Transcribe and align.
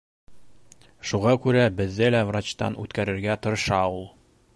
Шуға 1.09 1.33
күрә 1.43 1.65
беҙҙе 1.81 2.07
лә 2.15 2.21
врачтан 2.31 2.79
үткәрергә 2.85 3.37
тырыша 3.45 3.83
ул. 3.99 4.03